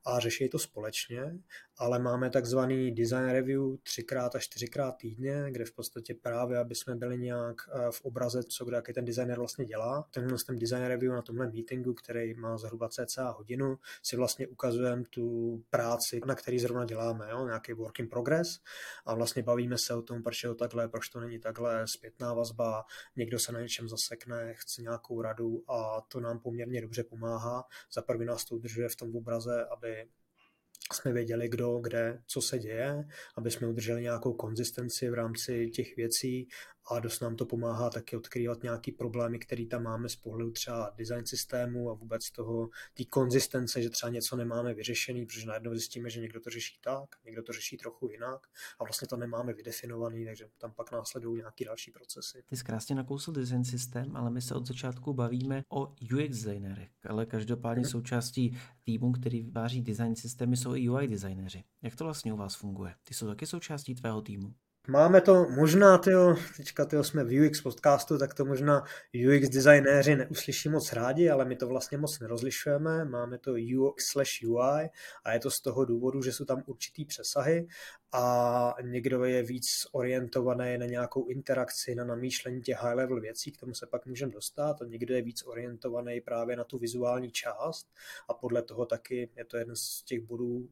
[0.05, 1.39] a řeší to společně,
[1.77, 6.95] ale máme takzvaný design review třikrát až čtyřikrát týdně, kde v podstatě právě, aby jsme
[6.95, 10.07] byli nějak eh, v obraze, co kdo, jaký ten designer vlastně dělá.
[10.13, 15.03] Tenhle ten design review na tomhle meetingu, který má zhruba cca hodinu, si vlastně ukazujeme
[15.09, 17.45] tu práci, na který zrovna děláme, jo?
[17.45, 18.59] nějaký work in progress
[19.05, 22.33] a vlastně bavíme se o tom, proč je to takhle, proč to není takhle, zpětná
[22.33, 27.63] vazba, někdo se na něčem zasekne, chce nějakou radu a to nám poměrně dobře pomáhá.
[27.93, 30.07] Za první nás to udržuje v tom obraze, aby
[30.93, 35.95] jsme věděli, kdo, kde, co se děje, aby jsme udrželi nějakou konzistenci v rámci těch
[35.95, 36.47] věcí
[36.91, 40.91] a dost nám to pomáhá taky odkrývat nějaký problémy, které tam máme z pohledu třeba
[40.97, 46.09] design systému a vůbec toho, té konzistence, že třeba něco nemáme vyřešený, protože najednou zjistíme,
[46.09, 48.47] že někdo to řeší tak, někdo to řeší trochu jinak
[48.79, 52.43] a vlastně to nemáme vydefinovaný, takže tam pak následují nějaký další procesy.
[52.45, 56.89] Ty jsi krásně nakousl design systém, ale my se od začátku bavíme o UX designérech,
[57.09, 57.91] ale každopádně hmm.
[57.91, 61.63] součástí týmu, který vyváří design systémy, jsou i UI designéři.
[61.81, 62.95] Jak to vlastně u vás funguje?
[63.03, 64.53] Ty jsou taky součástí tvého týmu?
[64.87, 68.83] Máme to možná, tyjo, teďka tyjo, jsme v UX podcastu, tak to možná
[69.27, 73.05] UX designéři neuslyší moc rádi, ale my to vlastně moc nerozlišujeme.
[73.05, 74.89] Máme to UX slash UI
[75.23, 77.67] a je to z toho důvodu, že jsou tam určitý přesahy
[78.11, 83.57] a někdo je víc orientovaný na nějakou interakci, na namýšlení těch high level věcí, k
[83.57, 87.87] tomu se pak můžeme dostat a někdo je víc orientovaný právě na tu vizuální část
[88.29, 90.69] a podle toho taky je to jeden z těch bodů,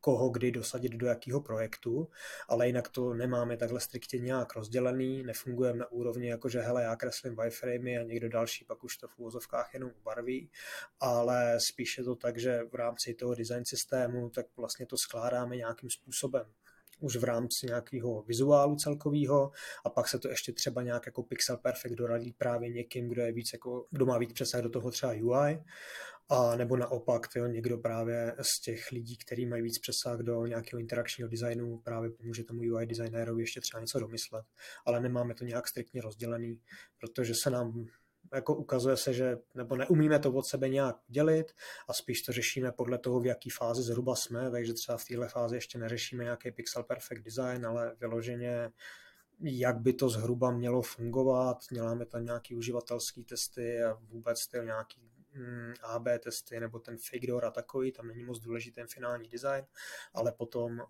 [0.00, 2.08] koho kdy dosadit do jakého projektu,
[2.48, 6.96] ale jinak to nemáme takhle striktně nějak rozdělený, nefungujeme na úrovni jako, že hele, já
[6.96, 10.50] kreslím wireframey a někdo další pak už to v úvozovkách jenom ubarví,
[11.00, 15.90] ale spíše to tak, že v rámci toho design systému tak vlastně to skládáme nějakým
[15.90, 16.46] způsobem.
[17.00, 19.50] Už v rámci nějakého vizuálu celkového
[19.84, 23.32] a pak se to ještě třeba nějak jako pixel perfect doradí právě někým, kdo je
[23.32, 25.62] víc jako, kdo má víc přesah do toho třeba UI
[26.28, 30.80] a nebo naopak tyjo, někdo právě z těch lidí, kteří mají víc přesah do nějakého
[30.80, 34.44] interakčního designu, právě pomůže tomu UI designérovi ještě třeba něco domyslet.
[34.86, 36.60] Ale nemáme to nějak striktně rozdělený,
[37.00, 37.86] protože se nám
[38.34, 41.52] jako ukazuje se, že nebo neumíme to od sebe nějak dělit
[41.88, 45.28] a spíš to řešíme podle toho, v jaký fázi zhruba jsme, takže třeba v téhle
[45.28, 48.70] fázi ještě neřešíme nějaký pixel perfect design, ale vyloženě
[49.40, 55.15] jak by to zhruba mělo fungovat, děláme tam nějaký uživatelský testy a vůbec ty nějaký
[55.82, 59.64] AB testy nebo ten fake door a takový, tam není moc důležitý ten finální design,
[60.14, 60.82] ale potom,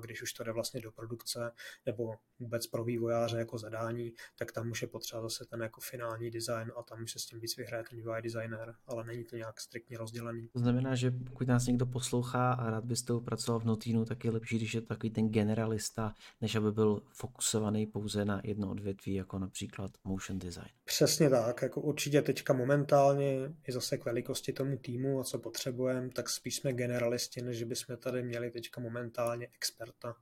[0.00, 1.50] když už to jde vlastně do produkce
[1.86, 6.30] nebo vůbec pro vývojáře jako zadání, tak tam už je potřeba zase ten jako finální
[6.30, 9.36] design a tam už se s tím víc vyhraje ten UI designer, ale není to
[9.36, 10.48] nějak striktně rozdělený.
[10.52, 14.30] To znamená, že pokud nás někdo poslouchá a rád byste pracoval v Notínu, tak je
[14.30, 19.38] lepší, když je takový ten generalista, než aby byl fokusovaný pouze na jedno odvětví, jako
[19.38, 20.68] například motion design.
[20.84, 23.32] Přesně tak, jako určitě teďka momentálně
[23.66, 27.96] je zase k velikosti tomu týmu a co potřebujeme, tak spíš jsme generalisti, než bychom
[27.96, 30.16] tady měli teďka momentálně experta.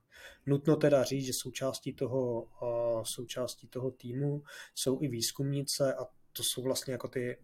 [0.45, 2.47] Nutno teda říct, že součástí toho,
[3.03, 4.43] součástí toho týmu
[4.75, 7.37] jsou i výzkumnice a to jsou vlastně jako ty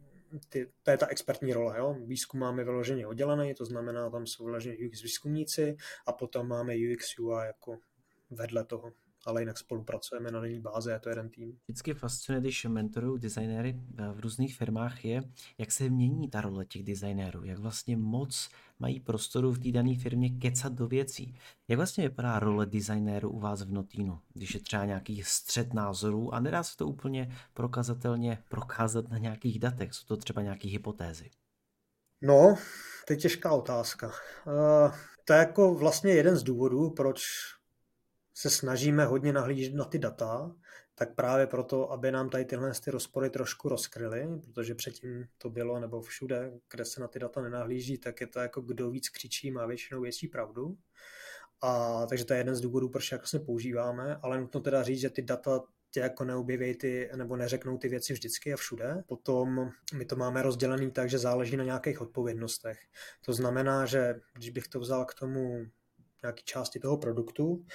[0.49, 1.77] ty, to je ta expertní role.
[1.77, 1.95] Jo?
[2.05, 5.75] Výzkum máme vyloženě oddělený, to znamená, tam jsou vyloženě UX výzkumníci
[6.07, 7.79] a potom máme UX UI jako
[8.29, 8.93] vedle toho
[9.25, 11.57] ale jinak spolupracujeme na denní bázi, je to jeden tým.
[11.67, 13.79] Vždycky fascinuje, když mentorují designéry
[14.13, 15.23] v různých firmách, je,
[15.57, 19.95] jak se mění ta role těch designérů, jak vlastně moc mají prostoru v té dané
[19.95, 21.35] firmě kecat do věcí.
[21.67, 26.33] Jak vlastně vypadá role designéru u vás v Notínu, když je třeba nějaký střed názorů
[26.33, 31.29] a nedá se to úplně prokazatelně prokázat na nějakých datech, jsou to třeba nějaké hypotézy?
[32.21, 32.55] No,
[33.07, 34.07] to je těžká otázka.
[34.07, 37.23] Uh, to je jako vlastně jeden z důvodů, proč
[38.33, 40.55] se snažíme hodně nahlížet na ty data,
[40.95, 45.79] tak právě proto, aby nám tady tyhle ty rozpory trošku rozkryly, protože předtím to bylo,
[45.79, 49.51] nebo všude, kde se na ty data nenahlíží, tak je to jako kdo víc křičí,
[49.51, 50.77] má většinou větší pravdu.
[51.61, 54.99] A, takže to je jeden z důvodů, proč jak vlastně používáme, ale nutno teda říct,
[54.99, 59.03] že ty data tě jako neobjeví ty, nebo neřeknou ty věci vždycky a všude.
[59.07, 62.79] Potom my to máme rozdělený tak, že záleží na nějakých odpovědnostech.
[63.25, 65.65] To znamená, že když bych to vzal k tomu
[66.23, 67.65] nějaké části toho produktu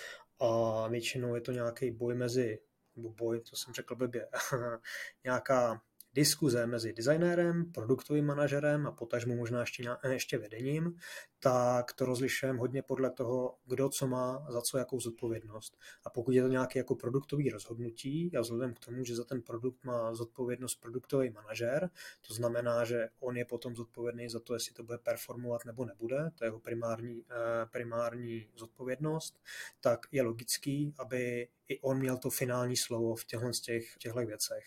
[0.40, 2.58] a většinou je to nějaký boj mezi,
[2.96, 4.28] nebo boj, to jsem řekl blbě,
[5.24, 10.98] nějaká diskuze mezi designérem, produktovým manažerem a potažmu možná ještě, ještě vedením,
[11.40, 15.78] tak to rozlišujeme hodně podle toho, kdo co má, za co jakou zodpovědnost.
[16.04, 19.42] A pokud je to nějaké jako produktový rozhodnutí, a vzhledem k tomu, že za ten
[19.42, 21.90] produkt má zodpovědnost produktový manažer,
[22.26, 26.30] to znamená, že on je potom zodpovědný za to, jestli to bude performovat nebo nebude,
[26.34, 29.40] to je jeho primární, eh, primární zodpovědnost,
[29.80, 34.64] tak je logický, aby i on měl to finální slovo v těchto, těch, těchto věcech.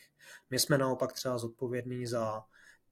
[0.50, 2.44] My jsme naopak třeba zodpovědní za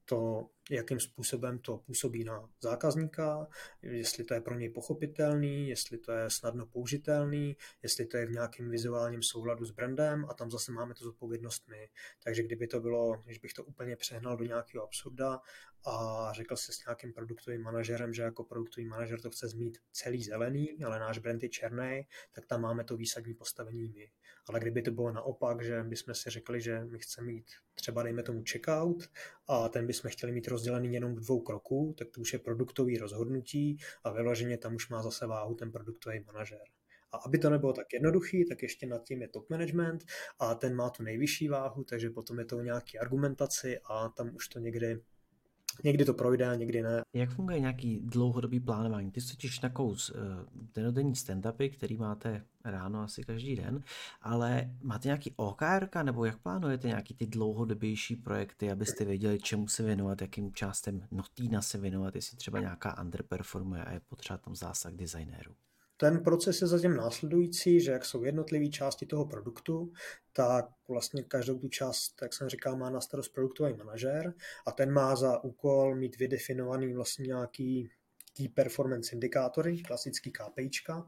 [0.04, 3.46] to, jakým způsobem to působí na zákazníka,
[3.82, 8.30] jestli to je pro něj pochopitelný, jestli to je snadno použitelný, jestli to je v
[8.30, 11.88] nějakém vizuálním souladu s brandem a tam zase máme tu zodpovědnost my.
[12.24, 15.40] Takže kdyby to bylo, když bych to úplně přehnal do nějakého absurda
[15.84, 20.24] a řekl se s nějakým produktovým manažerem, že jako produktový manažer to chce zmít celý
[20.24, 24.10] zelený, ale náš brand je černý, tak tam máme to výsadní postavení my.
[24.48, 28.22] Ale kdyby to bylo naopak, že bychom si řekli, že my chceme mít třeba dejme
[28.22, 29.10] tomu checkout
[29.48, 32.98] a ten bychom chtěli mít rozdělený jenom v dvou kroků, tak to už je produktový
[32.98, 36.60] rozhodnutí a vyloženě tam už má zase váhu ten produktový manažer.
[37.12, 40.04] A aby to nebylo tak jednoduchý, tak ještě nad tím je top management
[40.38, 44.34] a ten má tu nejvyšší váhu, takže potom je to o nějaký argumentaci a tam
[44.34, 45.00] už to někdy
[45.84, 47.02] Někdy to projde někdy ne.
[47.14, 49.10] Jak funguje nějaký dlouhodobý plánování?
[49.10, 50.20] Ty jsi totiž na kous uh,
[50.74, 53.82] denodenní stand-upy, který máte ráno asi každý den,
[54.20, 59.82] ale máte nějaký OKR, nebo jak plánujete nějaký ty dlouhodobější projekty, abyste věděli, čemu se
[59.82, 64.92] věnovat, jakým částem notína se věnovat, jestli třeba nějaká underperformuje a je potřeba tam zásah
[64.92, 65.54] designéru?
[66.00, 69.92] Ten proces je zatím následující, že jak jsou jednotlivé části toho produktu,
[70.32, 74.34] tak vlastně každou tu část, jak jsem říkal, má na starost produktový manažer
[74.66, 77.90] a ten má za úkol mít vydefinovaný vlastně nějaký
[78.36, 81.06] key performance indikátory, klasický KPIčka,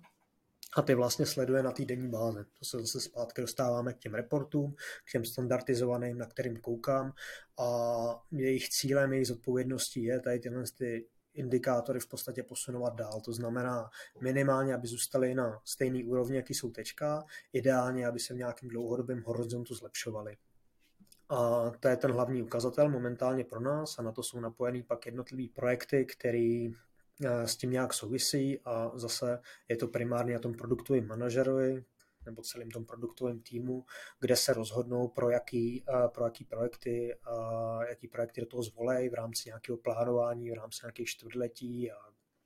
[0.77, 2.45] a ty vlastně sleduje na té denní báze.
[2.59, 4.75] To se zase zpátky dostáváme k těm reportům,
[5.09, 7.13] k těm standardizovaným, na kterým koukám
[7.59, 7.67] a
[8.33, 13.21] jejich cílem, jejich zodpovědností je tady tyhle ty indikátory v podstatě posunovat dál.
[13.21, 13.91] To znamená
[14.21, 19.23] minimálně, aby zůstaly na stejné úrovni, jaký jsou tečka, ideálně, aby se v nějakém dlouhodobém
[19.23, 20.37] horizontu zlepšovaly.
[21.29, 25.07] A to je ten hlavní ukazatel momentálně pro nás a na to jsou napojený pak
[25.07, 26.69] jednotlivý projekty, které
[27.25, 31.85] eh, s tím nějak souvisí a zase je to primárně na tom produktovém manažerovi,
[32.27, 33.85] nebo celým tom produktovém týmu,
[34.21, 37.17] kde se rozhodnou pro jaký, pro jaký projekty,
[37.89, 41.97] jaký projekty do toho zvolej v rámci nějakého plánování, v rámci nějakých čtvrtletí a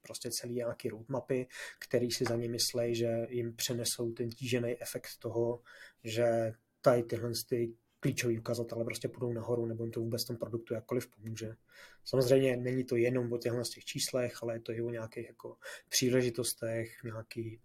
[0.03, 5.09] prostě celý nějaký roadmapy, který si za ně myslejí, že jim přenesou ten tížený efekt
[5.19, 5.63] toho,
[6.05, 10.75] že tady tyhle ty klíčový ukazatele prostě půjdou nahoru, nebo jim to vůbec tom produktu
[10.75, 11.57] jakkoliv pomůže.
[12.05, 15.57] Samozřejmě není to jenom o těchto těch číslech, ale je to i o nějakých jako
[15.89, 17.61] příležitostech, nějaký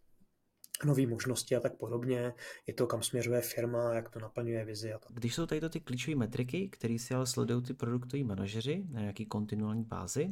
[0.85, 2.33] nové možnosti a tak podobně.
[2.67, 5.11] Je to, kam směřuje firma, jak to naplňuje vizi a tak.
[5.11, 9.01] Když jsou tady to ty klíčové metriky, které si ale sledují ty produktoví manažeři na
[9.01, 10.31] nějaký kontinuální bázi,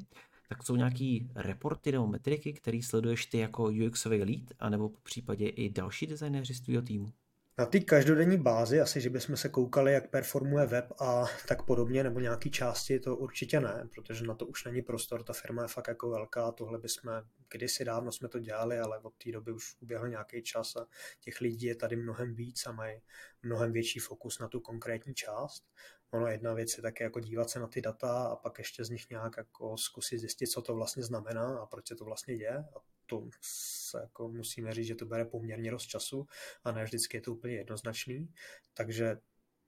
[0.50, 5.48] tak jsou nějaký reporty nebo metriky, které sleduješ ty jako UXový lead, anebo po případě
[5.48, 7.14] i další designéři z tvého týmu?
[7.60, 12.04] Na té každodenní bázi asi, že bychom se koukali, jak performuje web a tak podobně,
[12.04, 15.68] nebo nějaký části, to určitě ne, protože na to už není prostor, ta firma je
[15.68, 17.12] fakt jako velká, tohle bychom,
[17.52, 20.86] kdysi dávno jsme to dělali, ale od té doby už uběhl nějaký čas a
[21.20, 23.02] těch lidí je tady mnohem víc a mají
[23.44, 25.64] mnohem větší fokus na tu konkrétní část.
[26.12, 28.90] Ono jedna věc je také jako dívat se na ty data a pak ještě z
[28.90, 32.58] nich nějak jako zkusit zjistit, co to vlastně znamená a proč se to vlastně děje.
[32.58, 36.28] A to se jako musíme říct, že to bere poměrně dost času
[36.64, 38.34] a ne vždycky je to úplně jednoznačný.
[38.74, 39.18] Takže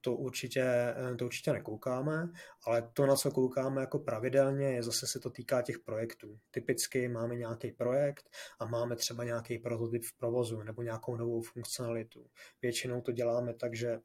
[0.02, 2.30] to určitě, eh, to určitě nekoukáme,
[2.66, 6.40] ale to, na co koukáme jako pravidelně, je zase se to týká těch projektů.
[6.52, 12.26] Typicky máme nějaký projekt a máme třeba nějaký prototyp v provozu nebo nějakou novou funkcionalitu.
[12.62, 14.00] Většinou to děláme tak, že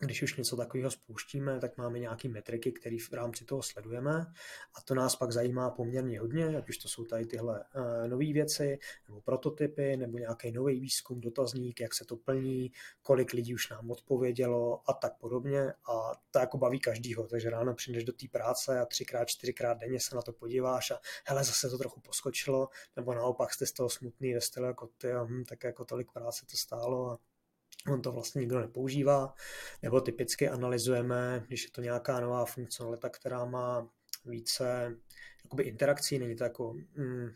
[0.00, 4.26] když už něco takového spouštíme, tak máme nějaké metriky, které v rámci toho sledujeme.
[4.74, 8.32] A to nás pak zajímá poměrně hodně, ať už to jsou tady tyhle uh, nové
[8.32, 8.78] věci,
[9.08, 13.90] nebo prototypy, nebo nějaký nový výzkum, dotazník, jak se to plní, kolik lidí už nám
[13.90, 15.72] odpovědělo a tak podobně.
[15.72, 20.00] A to jako baví každýho, takže ráno přijdeš do té práce a třikrát, čtyřikrát denně
[20.00, 23.90] se na to podíváš a hele, zase to trochu poskočilo, nebo naopak jste z toho
[23.90, 27.18] smutný stylu jako ty, hm, tak jako tolik práce to stálo a
[27.92, 29.34] on to vlastně nikdo nepoužívá,
[29.82, 33.88] nebo typicky analyzujeme, když je to nějaká nová funkcionalita, která má
[34.24, 34.96] více
[35.44, 37.28] jakoby interakcí, není to jako, mm,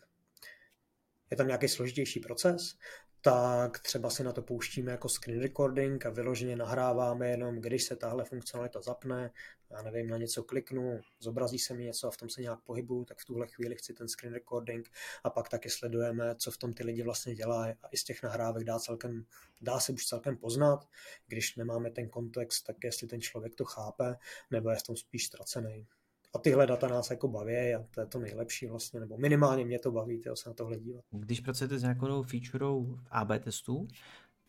[1.30, 2.74] je tam nějaký složitější proces,
[3.20, 7.96] tak třeba si na to pouštíme jako screen recording a vyloženě nahráváme jenom, když se
[7.96, 9.30] tahle funkcionalita zapne,
[9.70, 13.04] já nevím, na něco kliknu, zobrazí se mi něco a v tom se nějak pohybu,
[13.04, 14.90] tak v tuhle chvíli chci ten screen recording
[15.24, 18.22] a pak taky sledujeme, co v tom ty lidi vlastně dělají a i z těch
[18.22, 19.24] nahrávek dá, celkem,
[19.62, 20.88] dá se už celkem poznat,
[21.26, 24.16] když nemáme ten kontext, tak jestli ten člověk to chápe,
[24.50, 25.86] nebo je v tom spíš ztracený.
[26.34, 29.78] A tyhle data nás jako baví a to je to nejlepší vlastně, nebo minimálně mě
[29.78, 31.04] to baví, tyjo, se na tohle dívat.
[31.10, 33.88] Když pracujete s nějakou featurou v AB testu,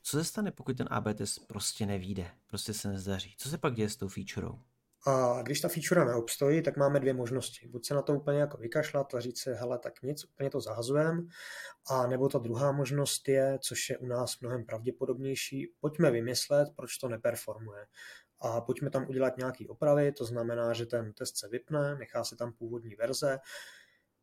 [0.02, 3.36] co se stane, pokud ten AB test prostě nevíde, prostě se nezdaří?
[3.38, 4.60] Co se pak děje s tou featurou?
[5.08, 7.68] A když ta feature neobstojí, tak máme dvě možnosti.
[7.68, 10.62] Buď se na to úplně jako vykašlat a říct si, hele, tak nic, úplně to
[10.62, 11.22] zahazujeme,
[11.92, 16.98] a nebo ta druhá možnost je, což je u nás mnohem pravděpodobnější, pojďme vymyslet, proč
[16.98, 17.86] to neperformuje
[18.42, 22.36] a pojďme tam udělat nějaký opravy, to znamená, že ten test se vypne, nechá se
[22.36, 23.40] tam původní verze,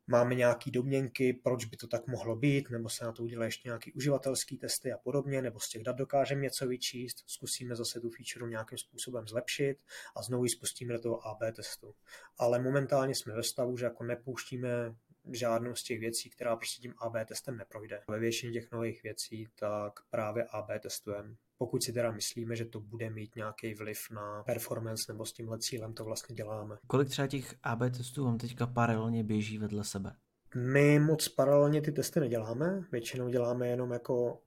[0.07, 3.67] máme nějaké domněnky, proč by to tak mohlo být, nebo se na to udělají ještě
[3.67, 8.09] nějaké uživatelské testy a podobně, nebo z těch dat dokážeme něco vyčíst, zkusíme zase tu
[8.09, 9.83] feature nějakým způsobem zlepšit
[10.15, 11.95] a znovu ji spustíme do toho AB testu.
[12.37, 14.95] Ale momentálně jsme ve stavu, že jako nepouštíme
[15.31, 18.01] žádnou z těch věcí, která prostě tím AB testem neprojde.
[18.09, 22.79] Ve většině těch nových věcí tak právě AB testujeme pokud si teda myslíme, že to
[22.79, 26.77] bude mít nějaký vliv na performance nebo s tímhle cílem to vlastně děláme.
[26.87, 30.15] Kolik třeba těch AB testů vám teďka paralelně běží vedle sebe?
[30.55, 34.41] My moc paralelně ty testy neděláme, většinou děláme jenom jako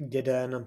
[0.00, 0.66] jeden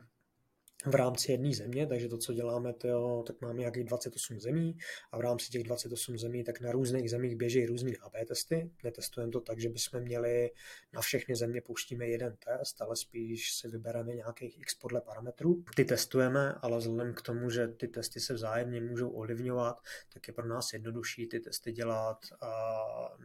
[0.85, 4.77] v rámci jedné země, takže to, co děláme, to jo, tak máme nějakých 28 zemí
[5.11, 8.71] a v rámci těch 28 zemí, tak na různých zemích běží různý AB testy.
[8.83, 10.51] Netestujeme to tak, že bychom měli
[10.93, 15.63] na všechny země pouštíme jeden test, ale spíš si vybereme nějakých x podle parametrů.
[15.75, 19.77] Ty testujeme, ale vzhledem k tomu, že ty testy se vzájemně můžou ovlivňovat,
[20.13, 22.73] tak je pro nás jednodušší ty testy dělat a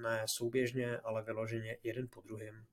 [0.03, 2.65] ne souběžně, ale vyloženě jeden po druhém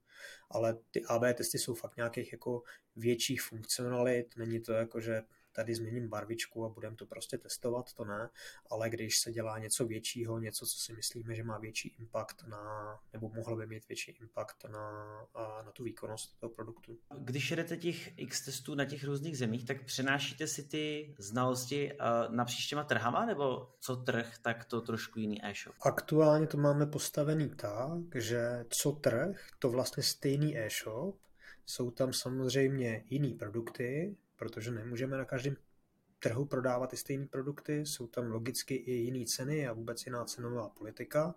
[0.50, 2.64] ale ty AB testy jsou fakt nějakých jako
[2.96, 8.06] větších funkcionalit, není to jako, že tady změním barvičku a budeme to prostě testovat, to
[8.06, 8.30] ne,
[8.70, 13.00] ale když se dělá něco většího, něco, co si myslíme, že má větší impact na,
[13.14, 14.92] nebo mohlo by mít větší impact na,
[15.66, 16.98] na tu výkonnost toho produktu.
[17.18, 21.92] Když jedete těch X testů na těch různých zemích, tak přenášíte si ty znalosti
[22.30, 25.76] na příštěma trhama, nebo co trh, tak to trošku jiný e-shop?
[25.82, 31.16] Aktuálně to máme postavený tak, že co trh, to vlastně stejný e-shop,
[31.66, 35.56] jsou tam samozřejmě jiný produkty, protože nemůžeme na každém
[36.20, 40.70] trhu prodávat ty stejné produkty, jsou tam logicky i jiné ceny a vůbec jiná cenová
[40.70, 41.36] politika.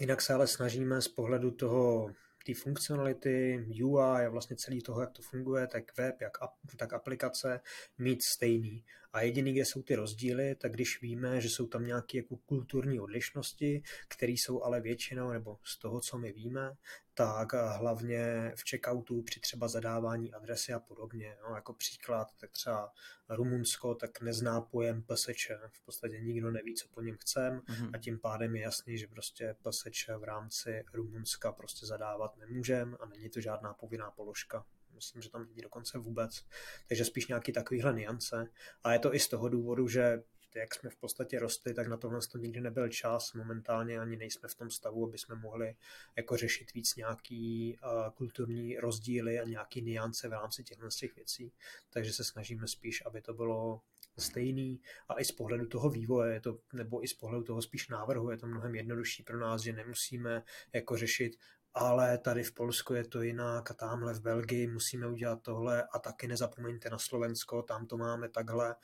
[0.00, 2.10] Jinak se ale snažíme z pohledu toho
[2.46, 6.32] té funkcionality, UI a vlastně celý toho, jak to funguje, tak web, jak
[6.76, 7.60] tak aplikace
[7.98, 8.84] mít stejný.
[9.12, 13.00] A jediný, kde jsou ty rozdíly, tak když víme, že jsou tam nějaké jako kulturní
[13.00, 16.76] odlišnosti, které jsou ale většinou, nebo z toho, co my víme,
[17.18, 21.36] tak hlavně v checkoutu při třeba zadávání adresy a podobně.
[21.42, 22.92] No, jako příklad, tak třeba
[23.28, 25.50] Rumunsko tak nezná pojem PSČ.
[25.72, 27.90] V podstatě nikdo neví, co po něm chcem mm-hmm.
[27.94, 33.06] a tím pádem je jasný, že prostě PSČ v rámci Rumunska prostě zadávat nemůžeme a
[33.06, 36.44] není to žádná povinná položka myslím, že tam není dokonce vůbec.
[36.88, 38.46] Takže spíš nějaký takovýhle niance.
[38.84, 40.22] A je to i z toho důvodu, že
[40.54, 43.32] jak jsme v podstatě rostli, tak na tohle to nikdy nebyl čas.
[43.32, 45.76] Momentálně ani nejsme v tom stavu, aby jsme mohli
[46.16, 51.52] jako řešit víc nějaký uh, kulturní rozdíly a nějaký niance v rámci těchto těch věcí.
[51.90, 53.80] Takže se snažíme spíš, aby to bylo
[54.18, 57.88] stejný a i z pohledu toho vývoje, je to, nebo i z pohledu toho spíš
[57.88, 60.42] návrhu, je to mnohem jednodušší pro nás, že nemusíme
[60.72, 61.36] jako řešit
[61.74, 65.98] ale tady v Polsku je to jinak a tamhle v Belgii musíme udělat tohle a
[65.98, 68.74] taky nezapomeňte na Slovensko, tam to máme takhle.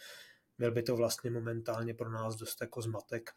[0.59, 3.30] Byl by to vlastně momentálně pro nás dost jako zmatek,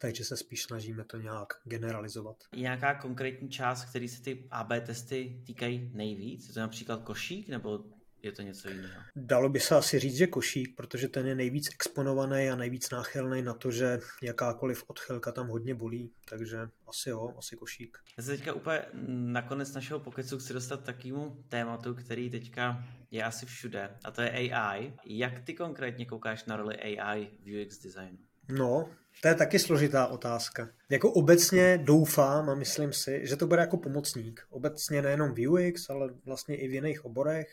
[0.00, 2.36] takže se spíš snažíme to nějak generalizovat.
[2.52, 6.48] Je nějaká konkrétní část, který se ty AB testy týkají nejvíc?
[6.48, 7.84] Je to například košík, nebo
[8.22, 9.02] je to něco jiného?
[9.16, 13.42] Dalo by se asi říct, že košík, protože ten je nejvíc exponovaný a nejvíc náchylný
[13.42, 16.58] na to, že jakákoliv odchylka tam hodně bolí, takže
[16.88, 17.98] asi jo, asi košík.
[18.18, 23.46] Já se teďka úplně nakonec našeho pokecu chci dostat takovému tématu, který teďka je asi
[23.46, 24.92] všude, a to je AI.
[25.04, 28.18] Jak ty konkrétně koukáš na roli AI v UX designu?
[28.48, 28.90] No,
[29.22, 30.68] to je taky složitá otázka.
[30.90, 34.40] Jako obecně doufám a myslím si, že to bude jako pomocník.
[34.50, 37.48] Obecně nejenom v UX, ale vlastně i v jiných oborech,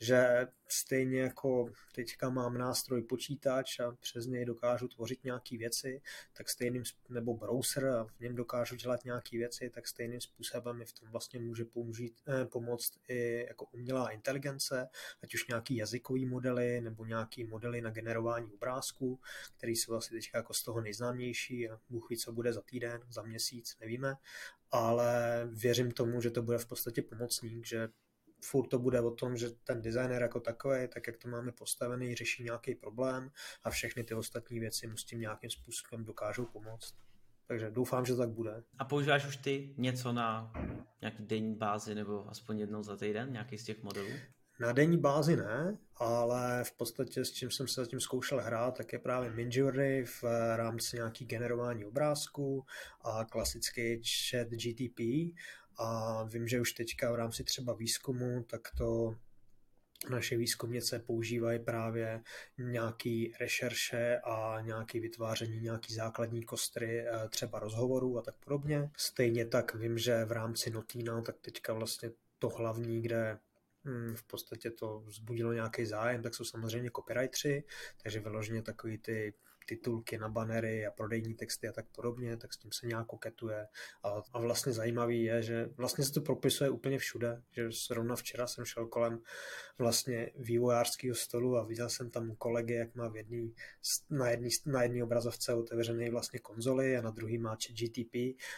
[0.00, 6.02] že stejně jako teďka mám nástroj počítač a přes něj dokážu tvořit nějaké věci,
[6.32, 10.84] tak stejným, nebo browser a v něm dokážu dělat nějaké věci, tak stejným způsobem mi
[10.84, 14.88] v tom vlastně může použít, eh, pomoct i jako umělá inteligence,
[15.22, 19.20] ať už nějaký jazykový modely nebo nějaký modely na generování obrázků,
[19.56, 23.00] které jsou asi teďka jako z toho nejznámější a Bůh ví, co bude za týden,
[23.08, 24.16] za měsíc, nevíme,
[24.70, 27.88] ale věřím tomu, že to bude v podstatě pomocník, že
[28.50, 32.14] furt to bude o tom, že ten designer jako takový, tak jak to máme postavený,
[32.14, 33.30] řeší nějaký problém
[33.64, 36.94] a všechny ty ostatní věci mu s tím nějakým způsobem dokážou pomoct.
[37.48, 38.62] Takže doufám, že to tak bude.
[38.78, 40.52] A používáš už ty něco na
[41.00, 44.10] nějaký denní bázi nebo aspoň jednou za týden, nějaký z těch modelů?
[44.60, 48.92] Na denní bázi ne, ale v podstatě s čím jsem se zatím zkoušel hrát, tak
[48.92, 50.24] je právě Midjourney v
[50.56, 52.64] rámci nějaký generování obrázků
[53.04, 55.00] a klasický chat GTP
[55.78, 59.16] a vím, že už teďka v rámci třeba výzkumu, tak to
[60.10, 62.22] naše výzkumnice používají právě
[62.58, 68.90] nějaký rešerše a nějaký vytváření nějaký základní kostry eh, třeba rozhovorů a tak podobně.
[68.96, 73.38] Stejně tak vím, že v rámci Notina, tak teďka vlastně to hlavní, kde
[73.84, 77.64] hm, v podstatě to vzbudilo nějaký zájem, tak jsou samozřejmě copywriteri,
[78.02, 79.34] takže vyloženě takový ty
[79.66, 83.66] titulky na banery a prodejní texty a tak podobně, tak s tím se nějak koketuje.
[84.02, 88.46] A, a vlastně zajímavý je, že vlastně se to propisuje úplně všude, že zrovna včera
[88.46, 89.20] jsem šel kolem
[89.78, 93.54] vlastně vývojářského stolu a viděl jsem tam kolegy, jak má v jedný,
[94.10, 98.14] na jedné na jedný obrazovce otevřený vlastně konzoly a na druhý má GTP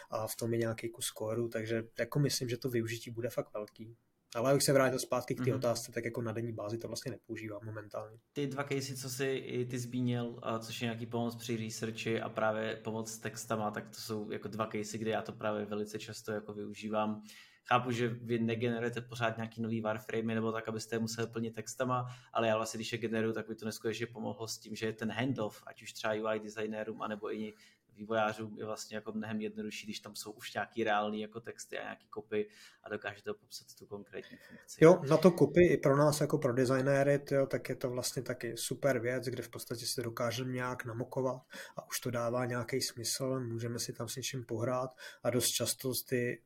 [0.09, 3.53] a v tom je nějaký kus kóru, takže jako myslím, že to využití bude fakt
[3.53, 3.97] velký.
[4.35, 5.55] Ale abych se vrátil zpátky k té mm-hmm.
[5.55, 8.17] otázce, tak jako na denní bázi to vlastně nepoužívám momentálně.
[8.33, 12.29] Ty dva casey, co jsi i ty zmínil, což je nějaký pomoc při researchi a
[12.29, 15.99] právě pomoc s textama, tak to jsou jako dva casey, kde já to právě velice
[15.99, 17.23] často jako využívám.
[17.65, 22.05] Chápu, že vy negenerujete pořád nějaký nový warframe nebo tak, abyste je museli plnit textama,
[22.33, 24.93] ale já vlastně, když je generuju, tak by to neskutečně pomohlo s tím, že je
[24.93, 27.53] ten handoff, ať už třeba UI designérům, anebo i
[27.99, 31.83] vývojářům je vlastně jako mnohem jednodušší, když tam jsou už nějaký reální jako texty a
[31.83, 32.49] nějaký kopy
[32.83, 34.83] a dokážete popsat tu konkrétní funkci.
[34.83, 38.21] Jo, na to kopy i pro nás jako pro designéry, tyjo, tak je to vlastně
[38.23, 41.41] taky super věc, kde v podstatě se dokážeme nějak namokovat
[41.77, 44.89] a už to dává nějaký smysl, můžeme si tam s něčím pohrát
[45.23, 46.41] a dost často ty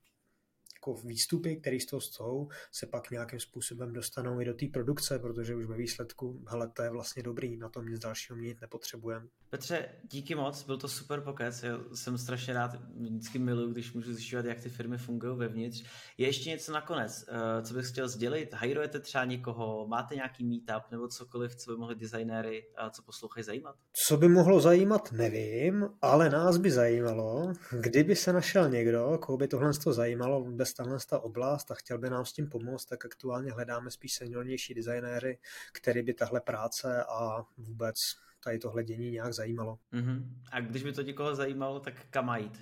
[0.88, 5.20] jako výstupy, které z toho jsou, se pak nějakým způsobem dostanou i do té produkce,
[5.20, 9.28] protože už ve výsledku, hele, to je vlastně dobrý, na tom nic dalšího měnit nepotřebujeme.
[9.50, 14.14] Petře, díky moc, byl to super pokec, já jsem strašně rád, vždycky miluju, když můžu
[14.14, 15.84] zjišťovat, jak ty firmy fungují vevnitř.
[16.18, 18.54] Je ještě něco nakonec, eh, co bych chtěl sdělit?
[18.54, 23.76] Hajrujete třeba někoho, máte nějaký meetup nebo cokoliv, co by mohli designéry, co poslouchají, zajímat?
[24.08, 29.48] Co by mohlo zajímat, nevím, ale nás by zajímalo, kdyby se našel někdo, koho by
[29.48, 33.52] tohle zajímalo bez tahle ta oblast a chtěl by nám s tím pomoct, tak aktuálně
[33.52, 35.40] hledáme spíš seniornější designéry,
[35.74, 37.96] který by tahle práce a vůbec
[38.44, 39.80] tady tohle dění nějak zajímalo.
[39.94, 40.24] Uh-huh.
[40.52, 42.60] A když by to někoho zajímalo, tak kam jít?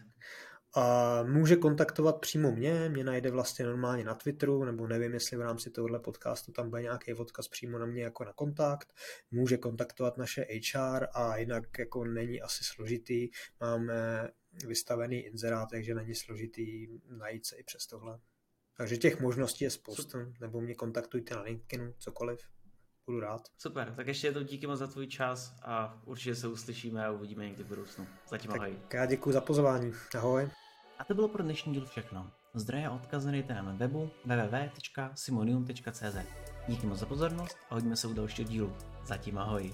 [0.76, 5.41] A může kontaktovat přímo mě, mě najde vlastně normálně na Twitteru, nebo nevím, jestli v
[5.41, 8.93] rámci tohohle podcastu tam bude nějaký odkaz přímo na mě jako na kontakt.
[9.32, 13.30] Může kontaktovat naše HR a jinak jako není asi složitý.
[13.59, 14.30] Máme
[14.68, 16.88] vystavený inzerát, takže není složitý
[17.18, 18.20] najít se i přes tohle.
[18.78, 22.39] Takže těch možností je spoustu, nebo mě kontaktujte na LinkedInu, cokoliv.
[23.06, 23.41] Budu rád.
[23.58, 27.45] Super, tak ještě jednou díky moc za tvůj čas a určitě se uslyšíme a uvidíme
[27.45, 28.08] někdy v budoucnu.
[28.30, 28.80] Zatím ahoj.
[28.93, 29.93] Já děkuji za pozvání.
[30.18, 30.49] Ahoj.
[30.99, 32.32] A to bylo pro dnešní díl všechno.
[32.54, 36.16] Zdroje a odkazy najdete na mém webu www.simonium.cz.
[36.68, 38.76] Díky moc za pozornost a hodíme se u dalšího dílu.
[39.06, 39.74] Zatím ahoj.